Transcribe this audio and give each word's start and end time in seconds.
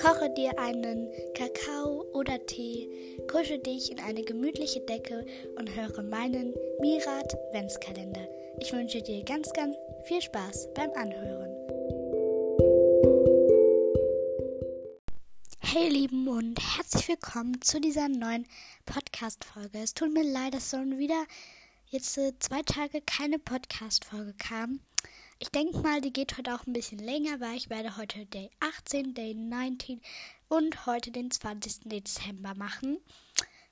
Koche 0.00 0.30
dir 0.30 0.58
einen 0.58 1.10
Kakao 1.34 2.06
oder 2.14 2.38
Tee, 2.46 2.88
kusche 3.30 3.58
dich 3.58 3.92
in 3.92 4.00
eine 4.00 4.22
gemütliche 4.22 4.80
Decke 4.80 5.26
und 5.58 5.74
höre 5.76 6.02
meinen 6.02 6.54
Mirat 6.80 7.36
Ventskalender. 7.52 8.26
Ich 8.60 8.72
wünsche 8.72 9.02
dir 9.02 9.22
ganz, 9.24 9.52
ganz 9.52 9.76
viel 10.04 10.22
Spaß 10.22 10.70
beim 10.72 10.90
Anhören. 10.92 11.50
Hey 15.60 15.90
Lieben 15.90 16.28
und 16.28 16.58
herzlich 16.76 17.08
willkommen 17.08 17.60
zu 17.60 17.78
dieser 17.78 18.08
neuen 18.08 18.46
Podcast-Folge. 18.86 19.80
Es 19.82 19.92
tut 19.92 20.14
mir 20.14 20.24
leid, 20.24 20.54
dass 20.54 20.70
schon 20.70 20.96
wieder 20.96 21.26
jetzt 21.88 22.16
äh, 22.16 22.32
zwei 22.38 22.62
Tage 22.62 23.02
keine 23.02 23.38
Podcast-Folge 23.38 24.32
kam. 24.38 24.80
Ich 25.42 25.48
denke 25.48 25.78
mal, 25.78 26.02
die 26.02 26.12
geht 26.12 26.36
heute 26.36 26.54
auch 26.54 26.66
ein 26.66 26.74
bisschen 26.74 26.98
länger, 26.98 27.40
weil 27.40 27.56
ich 27.56 27.70
werde 27.70 27.96
heute 27.96 28.26
Day 28.26 28.50
18, 28.60 29.14
Day 29.14 29.34
19 29.34 30.02
und 30.48 30.84
heute 30.84 31.10
den 31.10 31.30
20. 31.30 31.88
Dezember 31.88 32.54
machen. 32.54 32.98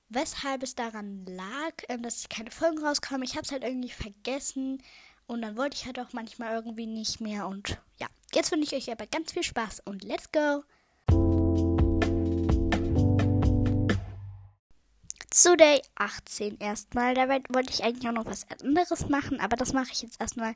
Weshalb 0.08 0.62
es 0.62 0.74
daran 0.76 1.26
lag, 1.26 1.74
ähm, 1.90 2.02
dass 2.02 2.26
keine 2.30 2.50
Folgen 2.50 2.78
rauskommen. 2.78 3.22
Ich 3.22 3.32
habe 3.34 3.42
es 3.42 3.52
halt 3.52 3.64
irgendwie 3.64 3.90
vergessen 3.90 4.82
und 5.26 5.42
dann 5.42 5.58
wollte 5.58 5.76
ich 5.76 5.84
halt 5.84 6.00
auch 6.00 6.14
manchmal 6.14 6.54
irgendwie 6.54 6.86
nicht 6.86 7.20
mehr. 7.20 7.46
Und 7.46 7.78
ja, 8.00 8.06
jetzt 8.32 8.50
wünsche 8.50 8.74
ich 8.74 8.88
euch 8.88 8.90
aber 8.90 9.06
ganz 9.06 9.32
viel 9.32 9.42
Spaß 9.42 9.80
und 9.84 10.04
let's 10.04 10.32
go! 10.32 10.62
Zu 15.42 15.56
Day 15.56 15.80
18 15.94 16.58
erstmal. 16.58 17.14
Dabei 17.14 17.40
wollte 17.48 17.72
ich 17.72 17.84
eigentlich 17.84 18.08
auch 18.08 18.12
noch 18.12 18.26
was 18.26 18.44
anderes 18.60 19.08
machen, 19.08 19.38
aber 19.38 19.56
das 19.56 19.72
mache 19.72 19.92
ich 19.92 20.02
jetzt 20.02 20.20
erstmal 20.20 20.54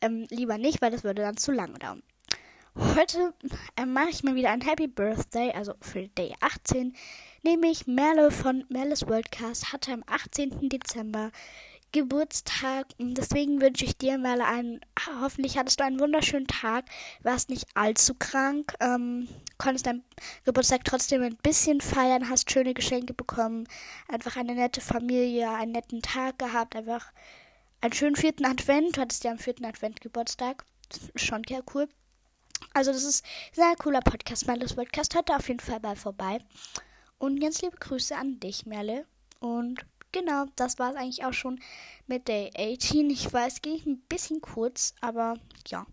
ähm, 0.00 0.26
lieber 0.30 0.56
nicht, 0.56 0.80
weil 0.80 0.92
das 0.92 1.02
würde 1.02 1.22
dann 1.22 1.36
zu 1.36 1.50
lange 1.50 1.78
dauern. 1.80 2.02
Heute 2.76 3.34
äh, 3.76 3.84
mache 3.84 4.10
ich 4.10 4.22
mal 4.22 4.36
wieder 4.36 4.50
ein 4.50 4.60
Happy 4.60 4.86
Birthday, 4.86 5.50
also 5.52 5.74
für 5.80 6.06
Day 6.06 6.32
18, 6.40 6.94
nämlich 7.42 7.88
Merle 7.88 8.30
von 8.30 8.64
Merles 8.68 9.08
Worldcast 9.08 9.72
hatte 9.72 9.92
am 9.92 10.04
18. 10.06 10.68
Dezember 10.68 11.32
Geburtstag. 11.92 12.86
Deswegen 12.98 13.60
wünsche 13.60 13.84
ich 13.84 13.96
dir 13.96 14.18
mal 14.18 14.40
einen, 14.40 14.80
hoffentlich 15.20 15.58
hattest 15.58 15.80
du 15.80 15.84
einen 15.84 16.00
wunderschönen 16.00 16.46
Tag, 16.46 16.84
warst 17.22 17.50
nicht 17.50 17.66
allzu 17.74 18.14
krank, 18.14 18.74
ähm, 18.80 19.28
konntest 19.58 19.86
deinen 19.86 20.04
Geburtstag 20.44 20.84
trotzdem 20.84 21.22
ein 21.22 21.36
bisschen 21.36 21.80
feiern, 21.80 22.28
hast 22.28 22.50
schöne 22.50 22.74
Geschenke 22.74 23.14
bekommen, 23.14 23.66
einfach 24.08 24.36
eine 24.36 24.54
nette 24.54 24.80
Familie, 24.80 25.50
einen 25.50 25.72
netten 25.72 26.02
Tag 26.02 26.38
gehabt, 26.38 26.76
einfach 26.76 27.12
einen 27.80 27.92
schönen 27.92 28.16
vierten 28.16 28.44
Advent. 28.44 28.96
Du 28.96 29.00
hattest 29.00 29.24
ja 29.24 29.30
am 29.30 29.38
vierten 29.38 29.64
Advent 29.64 30.00
Geburtstag. 30.00 30.64
Schon 31.16 31.42
sehr 31.48 31.62
cool. 31.74 31.88
Also, 32.74 32.92
das 32.92 33.04
ist 33.04 33.24
ein 33.24 33.54
sehr 33.54 33.76
cooler 33.76 34.00
Podcast. 34.00 34.46
Merles 34.46 34.74
Podcast 34.74 35.14
da 35.14 35.36
auf 35.36 35.48
jeden 35.48 35.60
Fall 35.60 35.80
mal 35.80 35.96
vorbei. 35.96 36.38
Und 37.18 37.40
ganz 37.40 37.62
liebe 37.62 37.76
Grüße 37.76 38.16
an 38.16 38.38
dich, 38.40 38.66
Merle. 38.66 39.06
Und 39.40 39.84
genau, 40.12 40.46
das 40.56 40.78
war 40.78 40.90
es 40.90 40.96
eigentlich 40.96 41.24
auch 41.24 41.32
schon 41.32 41.60
mit 42.06 42.28
Day 42.28 42.50
18. 42.56 43.10
Ich 43.10 43.32
weiß, 43.32 43.62
ging 43.62 43.80
ein 43.86 44.00
bisschen 44.08 44.40
kurz, 44.40 44.94
aber 45.00 45.38
ja. 45.68 45.86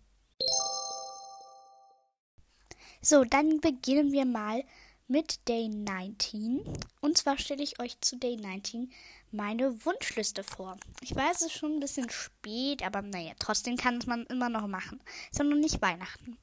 So, 3.02 3.24
dann 3.24 3.62
beginnen 3.62 4.12
wir 4.12 4.26
mal 4.26 4.64
mit 5.08 5.48
Day 5.48 5.70
19. 5.70 6.62
Und 7.00 7.18
zwar 7.18 7.38
stelle 7.38 7.64
ich 7.64 7.80
euch 7.80 8.00
zu 8.02 8.18
Day 8.18 8.36
19 8.36 8.92
meine 9.32 9.86
Wunschliste 9.86 10.44
vor. 10.44 10.78
Ich 11.02 11.16
weiß, 11.16 11.38
es 11.38 11.48
ist 11.48 11.58
schon 11.58 11.76
ein 11.76 11.80
bisschen 11.80 12.10
spät, 12.10 12.84
aber 12.84 13.02
naja, 13.02 13.34
trotzdem 13.40 13.78
kann 13.78 13.98
es 13.98 14.06
man 14.06 14.26
immer 14.26 14.50
noch 14.50 14.68
machen. 14.68 15.02
Sondern 15.32 15.60
nicht 15.60 15.82
Weihnachten. 15.82 16.38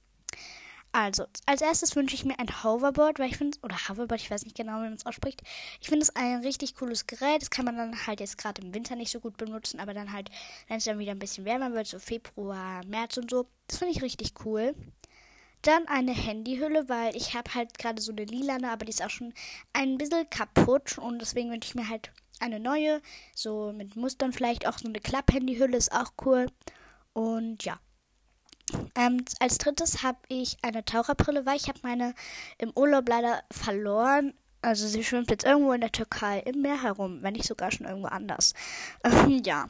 Also, 0.96 1.24
als 1.46 1.60
erstes 1.60 1.96
wünsche 1.96 2.14
ich 2.14 2.24
mir 2.24 2.38
ein 2.38 2.62
Hoverboard, 2.62 3.18
weil 3.18 3.28
ich 3.28 3.36
finde, 3.36 3.58
oder 3.62 3.74
Hoverboard, 3.74 4.20
ich 4.20 4.30
weiß 4.30 4.44
nicht 4.44 4.56
genau, 4.56 4.74
wie 4.74 4.84
man 4.84 4.92
es 4.92 5.04
ausspricht. 5.04 5.42
Ich 5.80 5.88
finde 5.88 6.04
es 6.04 6.14
ein 6.14 6.42
richtig 6.42 6.76
cooles 6.76 7.08
Gerät. 7.08 7.42
Das 7.42 7.50
kann 7.50 7.64
man 7.64 7.76
dann 7.76 8.06
halt 8.06 8.20
jetzt 8.20 8.38
gerade 8.38 8.62
im 8.62 8.72
Winter 8.72 8.94
nicht 8.94 9.10
so 9.10 9.18
gut 9.18 9.36
benutzen, 9.36 9.80
aber 9.80 9.92
dann 9.92 10.12
halt, 10.12 10.30
wenn 10.68 10.76
es 10.76 10.84
dann 10.84 11.00
wieder 11.00 11.10
ein 11.10 11.18
bisschen 11.18 11.44
wärmer 11.44 11.72
wird, 11.72 11.88
so 11.88 11.98
Februar, 11.98 12.84
März 12.86 13.16
und 13.16 13.28
so. 13.28 13.48
Das 13.66 13.78
finde 13.78 13.92
ich 13.92 14.02
richtig 14.02 14.34
cool. 14.44 14.76
Dann 15.62 15.88
eine 15.88 16.12
Handyhülle, 16.12 16.88
weil 16.88 17.16
ich 17.16 17.34
habe 17.34 17.52
halt 17.54 17.76
gerade 17.76 18.00
so 18.00 18.12
eine 18.12 18.24
lilane, 18.24 18.70
aber 18.70 18.84
die 18.84 18.92
ist 18.92 19.02
auch 19.04 19.10
schon 19.10 19.34
ein 19.72 19.98
bisschen 19.98 20.30
kaputt 20.30 20.96
und 20.98 21.18
deswegen 21.18 21.50
wünsche 21.50 21.70
ich 21.70 21.74
mir 21.74 21.88
halt 21.88 22.12
eine 22.38 22.60
neue, 22.60 23.02
so 23.34 23.72
mit 23.72 23.96
Mustern 23.96 24.32
vielleicht 24.32 24.68
auch 24.68 24.78
so 24.78 24.86
eine 24.86 25.00
Klapp-Handyhülle 25.00 25.76
ist 25.76 25.90
auch 25.90 26.12
cool. 26.24 26.46
Und 27.14 27.64
ja. 27.64 27.80
Ähm, 28.94 29.24
als 29.40 29.58
drittes 29.58 30.02
habe 30.02 30.18
ich 30.28 30.56
eine 30.62 30.84
Taucherbrille, 30.84 31.46
weil 31.46 31.56
ich 31.56 31.68
habe 31.68 31.80
meine 31.82 32.14
im 32.58 32.72
Urlaub 32.74 33.08
leider 33.08 33.42
verloren. 33.50 34.34
Also 34.62 34.88
sie 34.88 35.04
schwimmt 35.04 35.30
jetzt 35.30 35.44
irgendwo 35.44 35.72
in 35.72 35.82
der 35.82 35.92
Türkei 35.92 36.40
im 36.40 36.62
Meer 36.62 36.82
herum, 36.82 37.22
wenn 37.22 37.34
nicht 37.34 37.46
sogar 37.46 37.70
schon 37.70 37.86
irgendwo 37.86 38.08
anders. 38.08 38.54
Ähm, 39.04 39.42
ja. 39.44 39.68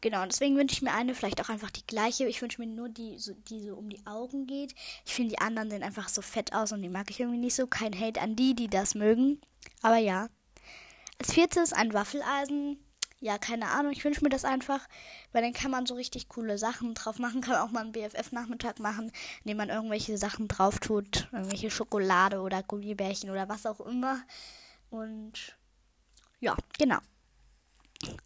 Genau, 0.00 0.22
deswegen 0.26 0.56
wünsche 0.56 0.74
ich 0.74 0.82
mir 0.82 0.92
eine, 0.92 1.14
vielleicht 1.14 1.40
auch 1.40 1.48
einfach 1.48 1.70
die 1.70 1.86
gleiche. 1.86 2.26
Ich 2.26 2.42
wünsche 2.42 2.60
mir 2.60 2.66
nur 2.66 2.90
die, 2.90 3.18
so, 3.18 3.32
die 3.32 3.62
so 3.62 3.74
um 3.74 3.88
die 3.88 4.04
Augen 4.06 4.46
geht. 4.46 4.74
Ich 5.06 5.14
finde 5.14 5.30
die 5.30 5.38
anderen 5.38 5.70
sehen 5.70 5.82
einfach 5.82 6.10
so 6.10 6.20
fett 6.20 6.52
aus 6.52 6.72
und 6.72 6.82
die 6.82 6.90
mag 6.90 7.08
ich 7.08 7.20
irgendwie 7.20 7.38
nicht 7.38 7.54
so. 7.54 7.66
Kein 7.66 7.98
Hate 7.98 8.20
an 8.20 8.36
die, 8.36 8.54
die 8.54 8.68
das 8.68 8.94
mögen. 8.94 9.40
Aber 9.80 9.96
ja. 9.96 10.28
Als 11.18 11.32
viertes 11.32 11.72
ein 11.72 11.94
Waffeleisen 11.94 12.78
ja, 13.24 13.38
keine 13.38 13.70
Ahnung, 13.70 13.90
ich 13.90 14.04
wünsche 14.04 14.22
mir 14.22 14.28
das 14.28 14.44
einfach, 14.44 14.86
weil 15.32 15.40
dann 15.40 15.54
kann 15.54 15.70
man 15.70 15.86
so 15.86 15.94
richtig 15.94 16.28
coole 16.28 16.58
Sachen 16.58 16.92
drauf 16.92 17.18
machen. 17.18 17.40
Kann 17.40 17.56
auch 17.56 17.70
mal 17.70 17.80
einen 17.80 17.92
BFF-Nachmittag 17.92 18.80
machen, 18.80 19.10
indem 19.42 19.56
man 19.56 19.70
irgendwelche 19.70 20.18
Sachen 20.18 20.46
drauf 20.46 20.78
tut. 20.78 21.26
Irgendwelche 21.32 21.70
Schokolade 21.70 22.42
oder 22.42 22.62
Gummibärchen 22.62 23.30
oder 23.30 23.48
was 23.48 23.64
auch 23.64 23.80
immer. 23.80 24.20
Und 24.90 25.56
ja, 26.40 26.54
genau. 26.78 26.98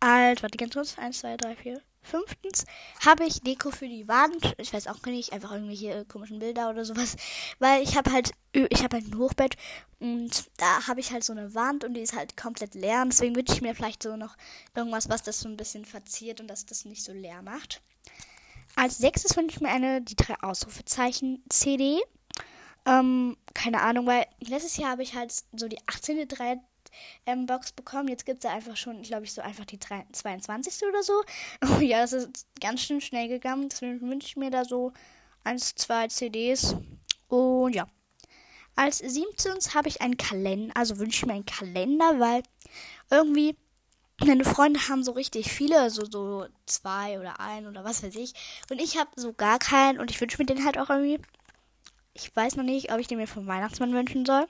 Alt, 0.01 0.43
warte 0.43 0.59
ganz 0.59 0.75
kurz. 0.75 0.99
Eins, 0.99 1.21
zwei, 1.21 1.37
drei, 1.37 1.55
vier. 1.55 1.81
Fünftens 2.03 2.65
habe 3.05 3.25
ich 3.25 3.41
Deko 3.41 3.71
für 3.71 3.89
die 3.89 4.09
Wand. 4.09 4.55
Ich 4.59 4.73
weiß 4.73 4.87
auch 4.87 5.03
nicht, 5.05 5.33
einfach 5.33 5.53
irgendwelche 5.53 6.05
komischen 6.07 6.39
Bilder 6.39 6.71
oder 6.71 6.85
sowas. 6.85 7.17
Weil 7.59 7.83
ich 7.83 7.97
habe 7.97 8.13
halt, 8.13 8.33
ich 8.53 8.83
habe 8.83 8.97
halt 8.97 9.07
ein 9.13 9.19
Hochbett 9.19 9.57
und 10.01 10.51
da 10.57 10.87
habe 10.87 11.01
ich 11.01 11.13
halt 11.13 11.25
so 11.25 11.33
eine 11.33 11.55
Wand 11.55 11.85
und 11.85 11.95
die 11.95 12.01
ist 12.01 12.17
halt 12.17 12.37
komplett 12.37 12.75
leer. 12.75 13.03
Und 13.03 13.13
deswegen 13.13 13.37
wünsche 13.37 13.53
ich 13.53 13.63
mir 13.63 13.75
vielleicht 13.75 14.03
so 14.03 14.17
noch 14.17 14.37
irgendwas, 14.75 15.09
was 15.09 15.23
das 15.23 15.41
so 15.41 15.49
ein 15.49 15.57
bisschen 15.57 15.85
verziert 15.85 16.41
und 16.41 16.49
dass 16.49 16.67
das 16.67 16.85
nicht 16.85 17.05
so 17.05 17.13
leer 17.13 17.43
macht. 17.43 17.83
Als 18.77 18.99
sechstes 18.99 19.37
wünsche 19.37 19.57
ich 19.57 19.61
mir 19.61 19.71
eine, 19.71 20.01
die 20.01 20.17
drei 20.17 20.35
Ausrufezeichen 20.41 21.43
CD. 21.49 22.01
Ähm, 22.87 23.37
keine 23.55 23.83
Ahnung, 23.83 24.07
weil 24.07 24.25
letztes 24.41 24.77
Jahr 24.77 24.93
habe 24.93 25.03
ich 25.03 25.15
halt 25.15 25.35
so 25.53 25.69
die 25.69 25.79
18. 25.89 26.29
drei 26.29 26.59
ähm, 27.27 27.47
Box 27.47 27.73
bekommen. 27.73 28.09
Jetzt 28.09 28.27
gibt 28.27 28.45
es 28.45 28.49
da 28.49 28.55
einfach 28.55 28.77
schon, 28.77 29.03
glaube 29.03 29.25
ich, 29.25 29.33
so 29.33 29.43
einfach 29.43 29.65
die 29.65 29.79
22. 29.79 30.89
oder 30.89 31.03
so. 31.03 31.23
Oh 31.79 31.81
ja, 31.81 32.01
das 32.01 32.13
ist 32.13 32.47
ganz 32.61 32.83
schön 32.83 33.01
schnell 33.01 33.29
gegangen. 33.29 33.69
Deswegen 33.69 34.01
wünsche 34.09 34.29
ich 34.29 34.37
mir 34.37 34.51
da 34.51 34.65
so 34.65 34.93
1, 35.45 35.75
2 35.77 36.09
CDs. 36.09 36.77
Und 37.29 37.75
ja. 37.75 37.87
Als 38.77 38.99
17. 38.99 39.75
habe 39.75 39.89
ich 39.89 40.01
einen 40.01 40.17
Kalender, 40.17 40.77
also 40.77 40.99
wünsche 40.99 41.19
ich 41.19 41.27
mir 41.27 41.33
einen 41.33 41.47
Kalender, 41.47 42.21
weil 42.21 42.43
irgendwie 43.11 43.57
meine 44.25 44.45
Freunde 44.45 44.89
haben 44.89 45.05
so 45.05 45.13
richtig 45.13 45.51
viele, 45.51 45.81
also 45.81 46.05
so 46.05 46.47
zwei 46.67 47.19
oder 47.21 47.41
ein 47.41 47.67
oder 47.67 47.85
was 47.85 48.03
weiß 48.03 48.15
ich. 48.17 48.35
Und 48.71 48.81
ich 48.81 48.99
habe 48.99 49.11
so 49.17 49.33
gar 49.33 49.59
keinen 49.59 50.01
und 50.01 50.11
ich 50.11 50.21
wünsche 50.21 50.39
mir 50.39 50.47
den 50.47 50.65
halt 50.65 50.79
auch 50.79 50.91
irgendwie. 50.91 51.21
Ich 52.15 52.35
weiß 52.35 52.57
noch 52.57 52.65
nicht, 52.65 52.93
ob 52.93 52.99
ich 52.99 53.07
den 53.07 53.19
mir 53.19 53.29
vom 53.29 53.47
Weihnachtsmann 53.47 53.93
wünschen 53.93 54.27
soll. 54.27 54.47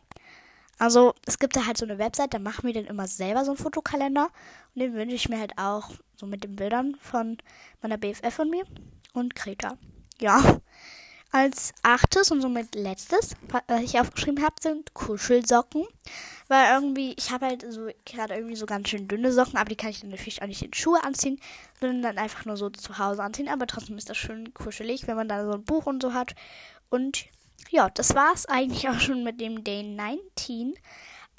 Also 0.78 1.14
es 1.26 1.38
gibt 1.38 1.56
da 1.56 1.66
halt 1.66 1.76
so 1.76 1.84
eine 1.84 1.98
Website, 1.98 2.34
da 2.34 2.38
machen 2.38 2.66
wir 2.66 2.72
dann 2.72 2.86
immer 2.86 3.08
selber 3.08 3.44
so 3.44 3.50
einen 3.50 3.58
Fotokalender. 3.58 4.30
Und 4.74 4.80
den 4.80 4.94
wünsche 4.94 5.16
ich 5.16 5.28
mir 5.28 5.40
halt 5.40 5.58
auch 5.58 5.90
so 6.16 6.26
mit 6.26 6.44
den 6.44 6.56
Bildern 6.56 6.96
von 7.00 7.38
meiner 7.82 7.98
BFF 7.98 8.38
und 8.38 8.50
mir 8.50 8.64
und 9.12 9.34
Greta. 9.34 9.76
Ja. 10.20 10.60
Als 11.30 11.74
achtes 11.82 12.30
und 12.30 12.40
somit 12.40 12.74
letztes, 12.74 13.36
was 13.66 13.82
ich 13.82 14.00
aufgeschrieben 14.00 14.42
habe, 14.42 14.54
sind 14.62 14.94
Kuschelsocken. 14.94 15.84
Weil 16.46 16.72
irgendwie, 16.72 17.14
ich 17.18 17.30
habe 17.30 17.44
halt 17.44 17.70
so 17.70 17.90
gerade 18.06 18.34
irgendwie 18.34 18.56
so 18.56 18.64
ganz 18.64 18.88
schön 18.88 19.08
dünne 19.08 19.32
Socken, 19.32 19.58
aber 19.58 19.68
die 19.68 19.76
kann 19.76 19.90
ich 19.90 20.00
dann 20.00 20.08
natürlich 20.08 20.40
auch 20.40 20.46
nicht 20.46 20.62
in 20.62 20.72
Schuhe 20.72 21.04
anziehen, 21.04 21.38
sondern 21.78 22.00
dann 22.00 22.18
einfach 22.18 22.46
nur 22.46 22.56
so 22.56 22.70
zu 22.70 22.96
Hause 22.96 23.22
anziehen. 23.22 23.50
Aber 23.50 23.66
trotzdem 23.66 23.98
ist 23.98 24.08
das 24.08 24.16
schön 24.16 24.54
kuschelig, 24.54 25.06
wenn 25.06 25.16
man 25.16 25.28
da 25.28 25.44
so 25.44 25.52
ein 25.52 25.64
Buch 25.64 25.84
und 25.84 26.00
so 26.00 26.14
hat. 26.14 26.34
Und 26.88 27.26
ja, 27.70 27.90
das 27.90 28.14
war 28.14 28.32
es 28.34 28.46
eigentlich 28.46 28.88
auch 28.88 29.00
schon 29.00 29.22
mit 29.22 29.40
dem 29.40 29.64
Day 29.64 29.82
19. 29.82 30.74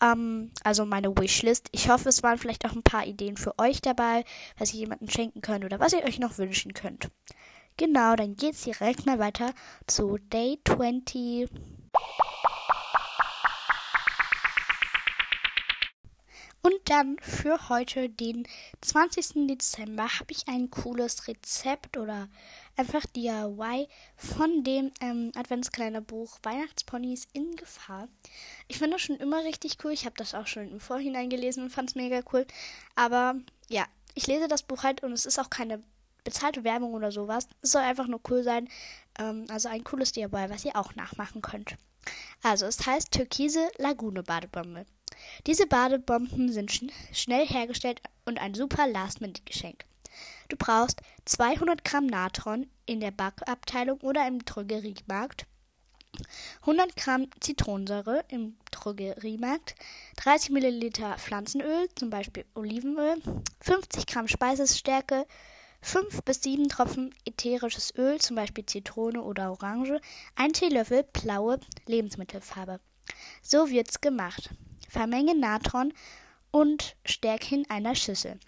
Ähm, 0.01 0.51
also 0.63 0.85
meine 0.85 1.15
Wishlist. 1.17 1.69
Ich 1.71 1.89
hoffe, 1.89 2.09
es 2.09 2.23
waren 2.23 2.37
vielleicht 2.37 2.65
auch 2.65 2.73
ein 2.73 2.83
paar 2.83 3.05
Ideen 3.05 3.37
für 3.37 3.57
euch 3.57 3.81
dabei, 3.81 4.23
was 4.57 4.73
ihr 4.73 4.81
jemandem 4.81 5.09
schenken 5.09 5.41
könnt 5.41 5.65
oder 5.65 5.79
was 5.79 5.93
ihr 5.93 6.03
euch 6.03 6.19
noch 6.19 6.37
wünschen 6.37 6.73
könnt. 6.73 7.09
Genau, 7.77 8.15
dann 8.15 8.35
geht's 8.35 8.63
direkt 8.63 9.05
mal 9.05 9.19
weiter 9.19 9.53
zu 9.87 10.17
Day 10.17 10.59
20. 10.65 11.49
Und 16.61 16.75
dann 16.85 17.17
für 17.21 17.69
heute, 17.69 18.09
den 18.09 18.45
20. 18.81 19.47
Dezember, 19.47 20.03
habe 20.19 20.31
ich 20.31 20.47
ein 20.47 20.69
cooles 20.69 21.27
Rezept 21.27 21.97
oder 21.97 22.27
einfach 22.75 23.05
DIY 23.05 23.87
von 24.17 24.63
dem 24.63 24.91
ähm, 24.99 25.31
Adventskalenderbuch 25.35 26.39
Weihnachtsponys 26.43 27.27
in 27.31 27.55
Gefahr. 27.55 28.09
Ich 28.67 28.77
finde 28.77 28.95
das 28.95 29.01
schon 29.01 29.17
immer 29.17 29.43
richtig 29.43 29.77
cool. 29.83 29.91
Ich 29.91 30.05
habe 30.05 30.15
das 30.17 30.35
auch 30.35 30.47
schon 30.47 30.69
im 30.69 30.79
Vorhinein 30.79 31.29
gelesen 31.29 31.63
und 31.63 31.69
fand 31.69 31.89
es 31.89 31.95
mega 31.95 32.21
cool. 32.33 32.45
Aber 32.95 33.35
ja, 33.69 33.85
ich 34.13 34.27
lese 34.27 34.49
das 34.49 34.63
Buch 34.63 34.83
halt 34.83 35.01
und 35.01 35.13
es 35.13 35.25
ist 35.25 35.39
auch 35.39 35.49
keine 35.49 35.81
bezahlte 36.25 36.65
Werbung 36.65 36.93
oder 36.93 37.11
sowas. 37.11 37.47
Es 37.61 37.71
soll 37.71 37.81
einfach 37.81 38.07
nur 38.07 38.19
cool 38.29 38.43
sein. 38.43 38.67
Ähm, 39.17 39.45
also 39.49 39.69
ein 39.69 39.85
cooles 39.85 40.11
DIY, 40.11 40.49
was 40.49 40.65
ihr 40.65 40.75
auch 40.75 40.93
nachmachen 40.95 41.41
könnt. 41.41 41.77
Also, 42.43 42.65
es 42.65 42.85
heißt 42.85 43.11
Türkise 43.11 43.69
Lagune 43.77 44.23
Badebombe. 44.23 44.85
Diese 45.47 45.67
Badebomben 45.67 46.51
sind 46.51 46.71
schn 46.71 46.91
schnell 47.11 47.47
hergestellt 47.47 48.01
und 48.25 48.39
ein 48.39 48.53
super 48.53 48.87
Last-Minute-Geschenk. 48.87 49.85
Du 50.47 50.55
brauchst 50.57 51.01
200 51.25 51.83
Gramm 51.85 52.07
Natron 52.07 52.67
in 52.85 52.99
der 52.99 53.11
Backabteilung 53.11 53.99
oder 54.01 54.27
im 54.27 54.43
Drogeriemarkt, 54.43 55.45
100 56.61 56.95
Gramm 56.95 57.27
Zitronensäure 57.39 58.25
im 58.29 58.57
Drogeriemarkt, 58.71 59.75
30 60.17 60.49
Milliliter 60.49 61.17
Pflanzenöl, 61.17 61.87
zum 61.95 62.09
Beispiel 62.09 62.45
Olivenöl, 62.55 63.21
50 63.61 64.07
Gramm 64.07 64.27
Speisestärke, 64.27 65.25
5 65.81 66.23
bis 66.23 66.41
7 66.41 66.67
Tropfen 66.67 67.13
ätherisches 67.25 67.93
Öl, 67.95 68.19
zum 68.19 68.35
Beispiel 68.35 68.65
Zitrone 68.65 69.21
oder 69.21 69.51
Orange, 69.51 70.01
ein 70.35 70.51
Teelöffel 70.51 71.03
blaue 71.03 71.59
Lebensmittelfarbe. 71.85 72.79
So 73.41 73.69
wird's 73.69 74.01
gemacht. 74.01 74.49
Vermenge 74.89 75.35
Natron 75.35 75.93
und 76.51 76.95
Stärke 77.05 77.55
in 77.55 77.69
einer 77.69 77.95
Schüssel. 77.95 78.39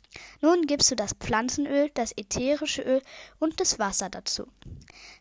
Nun 0.41 0.65
gibst 0.65 0.91
du 0.91 0.95
das 0.95 1.13
Pflanzenöl, 1.13 1.91
das 1.93 2.11
ätherische 2.17 2.81
Öl 2.81 3.01
und 3.39 3.59
das 3.59 3.79
Wasser 3.79 4.09
dazu. 4.09 4.47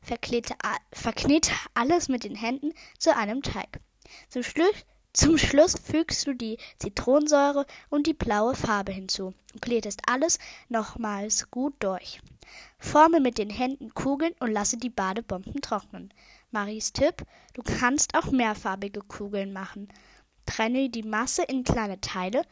Verklete, 0.02 0.55
verknete 0.93 1.52
alles 1.75 2.08
mit 2.08 2.25
den 2.25 2.34
Händen 2.34 2.72
zu 2.99 3.14
einem 3.14 3.43
Teig. 3.43 3.81
Zum 4.28 4.43
Schluss, 4.43 4.75
zum 5.12 5.38
Schluss 5.38 5.75
fügst 5.78 6.26
du 6.26 6.34
die 6.34 6.56
Zitronensäure 6.78 7.67
und 7.88 8.06
die 8.06 8.14
blaue 8.14 8.55
Farbe 8.55 8.93
hinzu 8.93 9.34
und 9.52 9.62
kletest 9.62 10.02
alles 10.06 10.38
nochmals 10.69 11.50
gut 11.50 11.75
durch. 11.81 12.20
Forme 12.78 13.20
mit 13.20 13.38
den 13.38 13.50
Händen 13.50 13.93
Kugeln 13.94 14.34
und 14.40 14.50
lasse 14.50 14.76
die 14.76 14.90
Badebomben 14.90 15.61
trocknen. 15.61 16.12
Maries 16.50 16.93
Tipp: 16.93 17.25
Du 17.55 17.62
kannst 17.62 18.14
auch 18.17 18.31
mehrfarbige 18.31 19.00
Kugeln 19.00 19.52
machen. 19.52 19.88
Trenne 20.50 20.91
die 20.91 21.05
Masse 21.05 21.44
in 21.44 21.62
kleine 21.62 22.00
Teile 22.00 22.44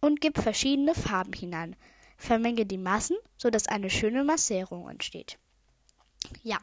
und 0.00 0.20
gib 0.20 0.38
verschiedene 0.38 0.94
Farben 0.94 1.32
hinein. 1.32 1.76
Vermenge 2.18 2.66
die 2.66 2.76
Massen, 2.76 3.16
sodass 3.38 3.68
eine 3.68 3.88
schöne 3.88 4.22
Massierung 4.22 4.88
entsteht. 4.88 5.38
Ja, 6.42 6.58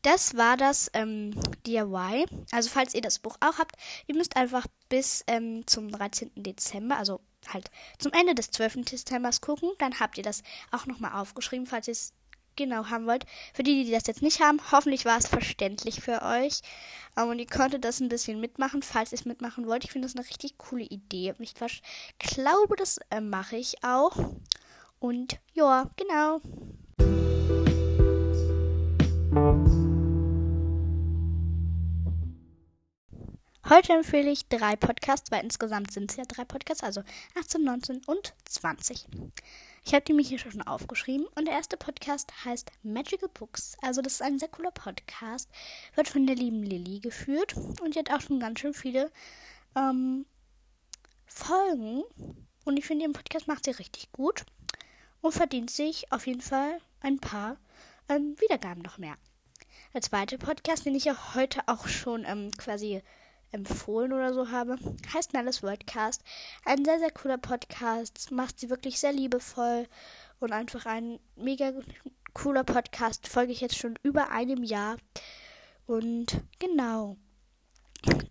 das 0.00 0.34
war 0.36 0.56
das 0.56 0.90
ähm, 0.94 1.38
DIY. 1.66 2.24
Also 2.50 2.70
falls 2.70 2.94
ihr 2.94 3.02
das 3.02 3.18
Buch 3.18 3.36
auch 3.40 3.58
habt, 3.58 3.76
ihr 4.06 4.14
müsst 4.14 4.36
einfach 4.36 4.66
bis 4.88 5.22
ähm, 5.26 5.66
zum 5.66 5.90
13. 5.90 6.30
Dezember, 6.36 6.96
also 6.96 7.20
halt 7.52 7.70
zum 7.98 8.12
Ende 8.12 8.34
des 8.34 8.50
12. 8.52 8.86
Dezembers 8.86 9.42
gucken. 9.42 9.70
Dann 9.78 10.00
habt 10.00 10.16
ihr 10.16 10.24
das 10.24 10.42
auch 10.70 10.86
nochmal 10.86 11.20
aufgeschrieben, 11.20 11.66
falls 11.66 11.88
ihr 11.88 11.92
es 11.92 12.14
genau 12.56 12.86
haben 12.86 13.06
wollt. 13.06 13.24
Für 13.54 13.62
die, 13.62 13.84
die 13.84 13.90
das 13.90 14.06
jetzt 14.06 14.22
nicht 14.22 14.40
haben, 14.40 14.60
hoffentlich 14.70 15.04
war 15.04 15.18
es 15.18 15.28
verständlich 15.28 16.00
für 16.00 16.22
euch. 16.22 16.60
Ähm, 17.16 17.28
und 17.28 17.38
ihr 17.38 17.46
konntet 17.46 17.84
das 17.84 18.00
ein 18.00 18.08
bisschen 18.08 18.40
mitmachen, 18.40 18.82
falls 18.82 19.12
ihr 19.12 19.18
es 19.18 19.24
mitmachen 19.24 19.66
wollt. 19.66 19.84
Ich 19.84 19.92
finde 19.92 20.06
das 20.06 20.16
eine 20.16 20.26
richtig 20.26 20.58
coole 20.58 20.84
Idee. 20.84 21.34
Ich 21.38 21.54
glaube, 21.54 22.76
das 22.76 22.98
äh, 23.10 23.20
mache 23.20 23.56
ich 23.56 23.82
auch. 23.84 24.16
Und 24.98 25.38
ja, 25.54 25.90
genau. 25.96 26.40
Heute 33.68 33.94
empfehle 33.94 34.30
ich 34.30 34.48
drei 34.48 34.76
Podcasts, 34.76 35.30
weil 35.30 35.42
insgesamt 35.42 35.92
sind 35.92 36.10
es 36.10 36.16
ja 36.18 36.24
drei 36.24 36.44
Podcasts, 36.44 36.82
also 36.82 37.02
18, 37.40 37.64
19 37.64 38.02
und 38.06 38.34
20. 38.44 39.06
Ich 39.84 39.94
habe 39.94 40.04
die 40.04 40.12
mir 40.12 40.22
hier 40.22 40.38
schon 40.38 40.62
aufgeschrieben 40.62 41.26
und 41.34 41.46
der 41.46 41.54
erste 41.54 41.76
Podcast 41.76 42.32
heißt 42.44 42.70
Magical 42.82 43.28
Books. 43.28 43.76
Also 43.82 44.00
das 44.00 44.14
ist 44.14 44.22
ein 44.22 44.38
sehr 44.38 44.48
cooler 44.48 44.70
Podcast, 44.70 45.50
wird 45.94 46.08
von 46.08 46.26
der 46.26 46.36
lieben 46.36 46.62
Lilly 46.62 47.00
geführt 47.00 47.56
und 47.80 47.94
die 47.94 47.98
hat 47.98 48.10
auch 48.10 48.20
schon 48.20 48.38
ganz 48.38 48.60
schön 48.60 48.74
viele 48.74 49.10
ähm, 49.74 50.24
Folgen 51.26 52.04
und 52.64 52.76
ich 52.76 52.86
finde 52.86 53.04
ihren 53.04 53.12
Podcast 53.12 53.48
macht 53.48 53.64
sie 53.64 53.72
richtig 53.72 54.12
gut 54.12 54.44
und 55.20 55.32
verdient 55.32 55.70
sich 55.70 56.12
auf 56.12 56.26
jeden 56.26 56.42
Fall 56.42 56.78
ein 57.00 57.18
paar 57.18 57.56
ähm, 58.08 58.36
Wiedergaben 58.38 58.82
noch 58.82 58.98
mehr. 58.98 59.16
Der 59.94 60.02
zweite 60.02 60.38
Podcast, 60.38 60.86
den 60.86 60.94
ich 60.94 61.06
ja 61.06 61.34
heute 61.34 61.60
auch 61.66 61.88
schon 61.88 62.24
ähm, 62.24 62.50
quasi 62.52 63.02
empfohlen 63.52 64.12
oder 64.12 64.34
so 64.34 64.50
habe, 64.50 64.76
heißt 65.12 65.32
Nellis 65.32 65.62
Worldcast. 65.62 66.22
Ein 66.64 66.84
sehr, 66.84 66.98
sehr 66.98 67.10
cooler 67.10 67.38
Podcast, 67.38 68.30
macht 68.30 68.58
sie 68.58 68.70
wirklich 68.70 68.98
sehr 68.98 69.12
liebevoll 69.12 69.86
und 70.40 70.52
einfach 70.52 70.86
ein 70.86 71.20
mega 71.36 71.72
cooler 72.34 72.64
Podcast. 72.64 73.28
Folge 73.28 73.52
ich 73.52 73.60
jetzt 73.60 73.76
schon 73.76 73.98
über 74.02 74.30
einem 74.30 74.62
Jahr. 74.62 74.96
Und 75.86 76.40
genau. 76.58 77.16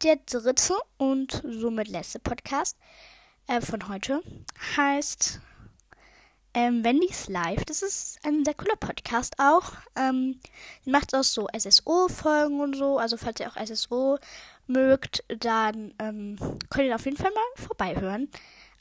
Der 0.03 0.18
dritte 0.25 0.75
und 0.97 1.41
somit 1.45 1.88
letzte 1.88 2.19
Podcast 2.19 2.77
äh, 3.47 3.62
von 3.62 3.88
heute 3.88 4.21
heißt 4.75 5.39
ähm, 6.53 6.83
Wendy's 6.83 7.27
Live. 7.29 7.63
Das 7.65 7.81
ist 7.81 8.19
ein 8.23 8.44
sehr 8.44 8.53
cooler 8.53 8.75
Podcast 8.75 9.35
auch. 9.38 9.73
Ähm, 9.95 10.39
macht 10.85 11.15
auch 11.15 11.23
so 11.23 11.47
SSO-Folgen 11.57 12.59
und 12.59 12.75
so. 12.75 12.97
Also 12.97 13.15
falls 13.18 13.39
ihr 13.39 13.50
auch 13.50 13.65
SSO 13.65 14.18
mögt, 14.71 15.23
dann 15.27 15.94
ähm, 16.00 16.38
könnt 16.69 16.88
ihr 16.88 16.95
auf 16.95 17.06
jeden 17.06 17.18
Fall 17.18 17.31
mal 17.31 17.63
vorbeihören. 17.65 18.29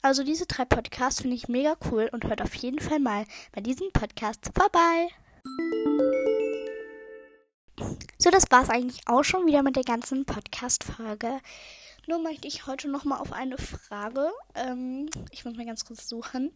Also 0.01 0.23
diese 0.23 0.47
drei 0.47 0.65
Podcasts 0.65 1.21
finde 1.21 1.35
ich 1.35 1.47
mega 1.47 1.75
cool 1.91 2.09
und 2.11 2.25
hört 2.25 2.41
auf 2.41 2.55
jeden 2.55 2.79
Fall 2.79 2.99
mal 2.99 3.25
bei 3.51 3.61
diesem 3.61 3.91
Podcast 3.91 4.49
vorbei. 4.55 5.09
So, 8.17 8.29
das 8.29 8.45
war 8.49 8.63
es 8.63 8.69
eigentlich 8.69 9.01
auch 9.07 9.23
schon 9.23 9.45
wieder 9.45 9.63
mit 9.63 9.75
der 9.75 9.83
ganzen 9.83 10.25
Podcast-Folge. 10.25 11.39
Nur 12.07 12.19
möchte 12.19 12.47
ich 12.47 12.65
heute 12.65 12.89
nochmal 12.89 13.19
auf 13.19 13.31
eine 13.31 13.57
Frage, 13.57 14.31
ähm, 14.55 15.09
ich 15.31 15.45
muss 15.45 15.55
mal 15.55 15.65
ganz 15.65 15.85
kurz 15.85 16.09
suchen, 16.09 16.51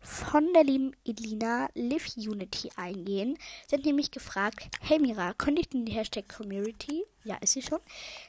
von 0.00 0.52
der 0.52 0.64
lieben 0.64 0.94
Elina 1.04 1.68
Live 1.74 2.16
Unity 2.16 2.70
eingehen. 2.76 3.38
Sie 3.66 3.76
hat 3.76 3.84
nämlich 3.84 4.10
gefragt, 4.10 4.68
hey 4.80 4.98
Mira, 4.98 5.32
könnte 5.34 5.60
ich 5.60 5.68
denn 5.68 5.86
die 5.86 5.92
Hashtag 5.92 6.28
Community? 6.28 7.04
Ja, 7.24 7.36
ist 7.36 7.54
sie 7.54 7.62
schon. 7.62 7.80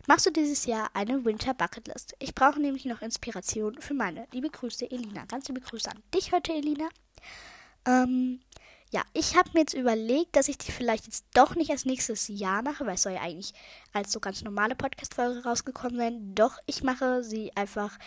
Machst 0.08 0.26
du 0.26 0.32
dieses 0.32 0.66
Jahr 0.66 0.90
eine 0.94 1.26
Winter 1.26 1.54
Bucketlist? 1.54 2.16
Ich 2.20 2.34
brauche 2.34 2.62
nämlich 2.62 2.86
noch 2.86 3.02
Inspiration 3.02 3.80
für 3.82 3.94
meine. 3.94 4.26
Liebe 4.32 4.50
Grüße, 4.50 4.90
Elina. 4.90 5.26
Ganz 5.26 5.50
liebe 5.50 5.60
Grüße 5.60 5.92
an 5.92 6.02
dich 6.14 6.32
heute, 6.32 6.54
Elina. 6.54 6.88
Ähm, 7.86 8.40
ja, 8.92 9.02
ich 9.12 9.36
habe 9.36 9.50
mir 9.54 9.60
jetzt 9.60 9.74
überlegt, 9.74 10.38
dass 10.38 10.48
ich 10.48 10.58
die 10.58 10.72
vielleicht 10.72 11.06
jetzt 11.06 11.26
doch 11.34 11.56
nicht 11.56 11.72
als 11.72 11.84
nächstes 11.84 12.30
Jahr 12.30 12.62
mache, 12.62 12.86
weil 12.86 12.96
es 12.96 13.02
soll 13.02 13.12
ja 13.12 13.22
eigentlich 13.22 13.54
als 13.92 14.14
so 14.14 14.22
ganz 14.22 14.42
normale 14.44 14.76
Podcast-Folge 14.76 15.44
rausgekommen 15.44 15.98
sein. 15.98 16.34
Doch, 16.34 16.58
ich 16.66 16.82
mache 16.82 17.22
sie 17.22 17.52
einfach 17.56 17.98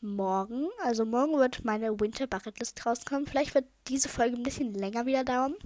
morgen. 0.00 0.68
Also 0.84 1.04
morgen 1.04 1.38
wird 1.38 1.64
meine 1.64 1.98
Winter 1.98 2.28
Bucketlist 2.28 2.86
rauskommen. 2.86 3.26
Vielleicht 3.26 3.54
wird 3.56 3.66
diese 3.88 4.08
Folge 4.08 4.36
ein 4.36 4.44
bisschen 4.44 4.74
länger 4.74 5.06
wieder 5.06 5.24
dauern. 5.24 5.56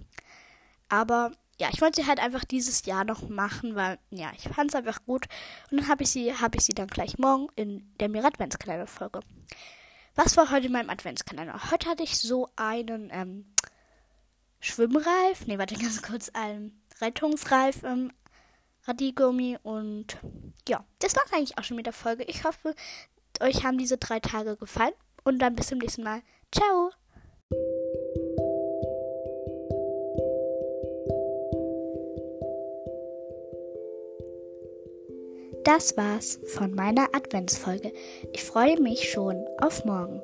Aber 0.88 1.32
ja, 1.60 1.68
ich 1.72 1.80
wollte 1.82 2.00
sie 2.00 2.08
halt 2.08 2.20
einfach 2.20 2.44
dieses 2.44 2.86
Jahr 2.86 3.04
noch 3.04 3.28
machen, 3.28 3.76
weil 3.76 3.98
ja, 4.10 4.32
ich 4.34 4.48
fand 4.48 4.70
es 4.70 4.74
einfach 4.74 5.04
gut. 5.04 5.26
Und 5.70 5.80
dann 5.80 5.88
habe 5.88 6.02
ich 6.02 6.10
sie, 6.10 6.34
habe 6.34 6.56
ich 6.56 6.64
sie 6.64 6.72
dann 6.72 6.88
gleich 6.88 7.18
morgen 7.18 7.48
in 7.54 7.94
der 8.00 8.08
Mir 8.08 8.24
Adventskalender 8.24 8.86
Folge. 8.86 9.20
Was 10.14 10.36
war 10.38 10.50
heute 10.50 10.66
in 10.66 10.72
meinem 10.72 10.90
Adventskalender? 10.90 11.70
Heute 11.70 11.90
hatte 11.90 12.02
ich 12.02 12.18
so 12.18 12.48
einen 12.56 13.10
ähm, 13.12 13.44
Schwimmreif, 14.60 15.46
nee, 15.46 15.58
warte 15.58 15.76
ganz 15.76 16.02
kurz, 16.02 16.30
einen 16.30 16.82
Rettungsreif 17.00 17.82
ähm, 17.84 18.10
Radiergummi 18.84 19.58
und 19.62 20.16
ja, 20.66 20.84
das 21.00 21.14
war 21.14 21.22
eigentlich 21.32 21.58
auch 21.58 21.64
schon 21.64 21.76
mit 21.76 21.86
der 21.86 21.92
Folge. 21.92 22.24
Ich 22.24 22.44
hoffe, 22.44 22.74
euch 23.40 23.64
haben 23.64 23.76
diese 23.76 23.98
drei 23.98 24.20
Tage 24.20 24.56
gefallen 24.56 24.94
und 25.24 25.38
dann 25.38 25.54
bis 25.54 25.68
zum 25.68 25.78
nächsten 25.78 26.02
Mal. 26.02 26.22
Ciao! 26.52 26.90
Das 35.64 35.96
war's 35.96 36.40
von 36.46 36.74
meiner 36.74 37.14
Adventsfolge. 37.14 37.92
Ich 38.32 38.42
freue 38.42 38.80
mich 38.80 39.10
schon 39.10 39.44
auf 39.60 39.84
morgen. 39.84 40.22